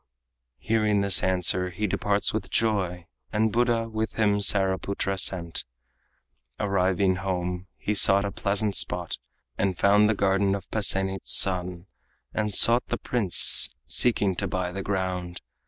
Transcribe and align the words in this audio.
Hearing 0.57 1.01
this 1.01 1.21
answer, 1.21 1.69
he 1.69 1.85
departs 1.85 2.33
with 2.33 2.49
joy, 2.49 3.05
And 3.31 3.51
Buddha 3.53 3.87
with 3.87 4.13
him 4.13 4.39
Saraputra 4.41 5.15
sent. 5.19 5.63
Arriving 6.59 7.17
home, 7.17 7.67
he 7.77 7.93
sought 7.93 8.25
a 8.25 8.31
pleasant 8.31 8.73
spot, 8.73 9.19
And 9.59 9.77
found 9.77 10.09
the 10.09 10.15
garden 10.15 10.55
of 10.55 10.67
Pasenit's 10.71 11.35
son, 11.37 11.85
And 12.33 12.51
sought 12.51 12.87
the 12.87 12.97
prince, 12.97 13.75
seeking 13.85 14.33
to 14.37 14.47
buy 14.47 14.71
the 14.71 14.81
ground. 14.81 15.39